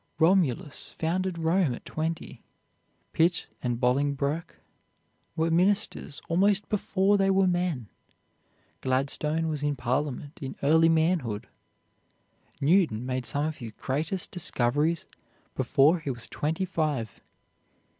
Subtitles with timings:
[0.17, 2.41] Romulus founded Rome at twenty.
[3.13, 4.55] Pitt and Bolingbroke
[5.35, 7.87] were ministers almost before they were men.
[8.81, 11.47] Gladstone was in Parliament in early manhood.
[12.59, 15.05] Newton made some of his greatest discoveries
[15.53, 17.21] before he was twenty five.